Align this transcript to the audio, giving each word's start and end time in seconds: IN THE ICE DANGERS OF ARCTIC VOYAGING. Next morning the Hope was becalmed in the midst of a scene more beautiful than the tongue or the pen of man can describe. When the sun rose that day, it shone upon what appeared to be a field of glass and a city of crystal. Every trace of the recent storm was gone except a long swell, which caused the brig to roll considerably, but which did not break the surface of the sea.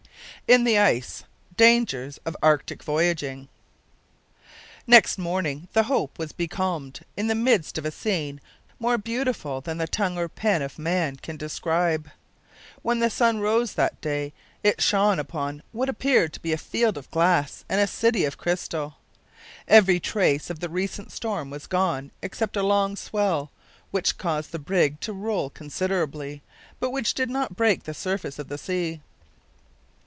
IN 0.47 0.65
THE 0.65 0.77
ICE 0.77 1.23
DANGERS 1.55 2.19
OF 2.25 2.35
ARCTIC 2.43 2.83
VOYAGING. 2.83 3.47
Next 4.85 5.17
morning 5.17 5.69
the 5.71 5.83
Hope 5.83 6.19
was 6.19 6.33
becalmed 6.33 7.05
in 7.15 7.27
the 7.27 7.35
midst 7.35 7.77
of 7.77 7.85
a 7.85 7.91
scene 7.91 8.41
more 8.77 8.97
beautiful 8.97 9.61
than 9.61 9.77
the 9.77 9.87
tongue 9.87 10.17
or 10.17 10.23
the 10.25 10.29
pen 10.29 10.61
of 10.61 10.77
man 10.77 11.15
can 11.15 11.37
describe. 11.37 12.09
When 12.81 12.99
the 12.99 13.09
sun 13.09 13.39
rose 13.39 13.75
that 13.75 14.01
day, 14.01 14.33
it 14.61 14.81
shone 14.81 15.19
upon 15.19 15.63
what 15.71 15.87
appeared 15.87 16.33
to 16.33 16.41
be 16.41 16.51
a 16.51 16.57
field 16.57 16.97
of 16.97 17.09
glass 17.11 17.63
and 17.69 17.79
a 17.79 17.87
city 17.87 18.25
of 18.25 18.37
crystal. 18.37 18.95
Every 19.69 20.01
trace 20.01 20.49
of 20.49 20.59
the 20.59 20.67
recent 20.69 21.13
storm 21.13 21.49
was 21.49 21.65
gone 21.65 22.11
except 22.21 22.57
a 22.57 22.63
long 22.63 22.97
swell, 22.97 23.51
which 23.91 24.17
caused 24.17 24.51
the 24.51 24.59
brig 24.59 24.99
to 24.99 25.13
roll 25.13 25.49
considerably, 25.49 26.41
but 26.81 26.89
which 26.89 27.13
did 27.13 27.29
not 27.29 27.55
break 27.55 27.83
the 27.83 27.93
surface 27.93 28.37
of 28.37 28.49
the 28.49 28.57
sea. 28.57 28.99